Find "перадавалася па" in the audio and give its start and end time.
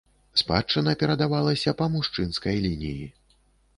1.03-1.85